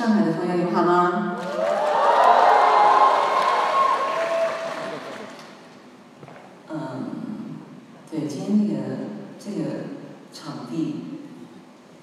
[0.00, 1.36] 上海的朋友你们好吗？
[6.70, 7.04] 嗯
[8.10, 8.80] 对今天那个
[9.38, 9.90] 这个
[10.32, 11.04] 场地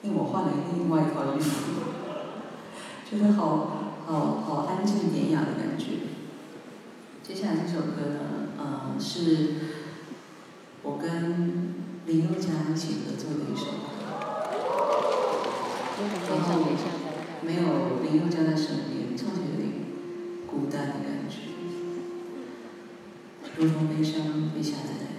[0.00, 1.82] 因为我换了另外一套衣服
[3.04, 5.84] 就是好好好安静典雅的感觉。
[7.22, 8.20] 接下来这首歌呢
[8.58, 9.56] 嗯是
[10.82, 11.74] 我跟
[12.06, 13.82] 林宥嘉一起合作的一首歌。
[16.30, 16.62] 然后
[17.44, 19.66] 没有林宥嘉的声音，特别
[20.46, 21.38] 孤单的感觉，
[23.56, 25.11] 如同悲伤被下载。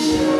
[0.00, 0.39] Sure.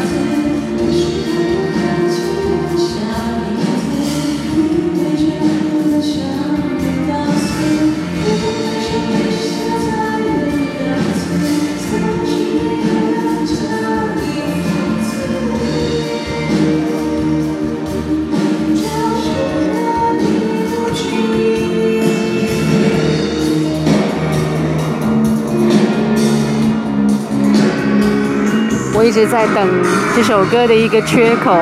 [29.01, 29.67] 我一直在等
[30.15, 31.57] 这首歌的一个缺口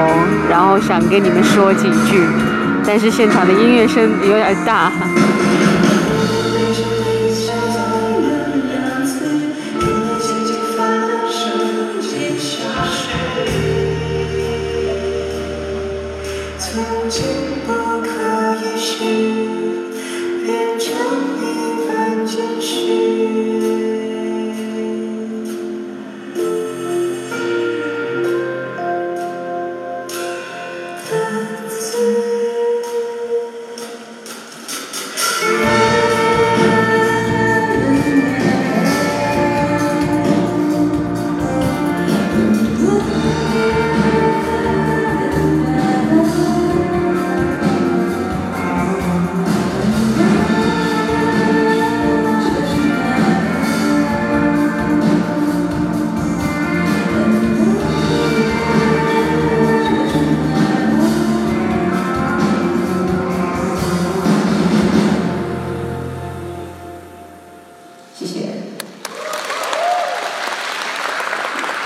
[0.50, 2.22] 然后想跟你们说几句
[2.86, 4.92] 但是现场的音乐声有点大。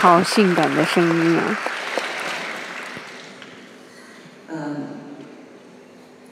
[0.04, 1.58] 好性感的声音啊？
[4.50, 4.88] 嗯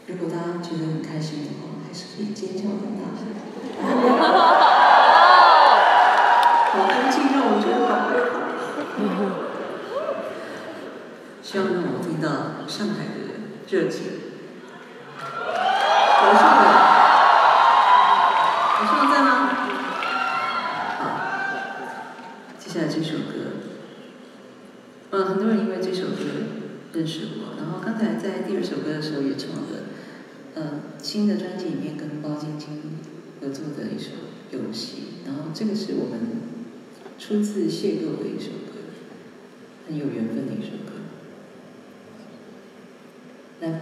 [0.08, 3.24] 如果大家觉得很开心的话还是可以尖叫的那一下
[6.74, 8.12] 好安静让我觉得好害
[11.42, 12.28] 希望让我听到
[12.68, 13.16] 上海的
[13.70, 14.02] 热情
[16.22, 16.64] 楼上的
[18.84, 19.28] 楼在吗
[21.00, 21.02] 好
[22.60, 23.41] 接下来这首歌
[25.12, 26.24] 嗯很多人因为这首歌
[26.94, 29.84] 认识我然后刚才在第二首歌的时候也唱了
[30.56, 32.82] 嗯新的专辑里面跟包青晶
[33.42, 34.12] 合作的一首
[34.52, 36.20] 游戏然后这个是我们
[37.20, 38.80] 初次邂逅的一首歌
[39.88, 40.92] 很有缘分的一首歌。
[43.62, 43.82] 来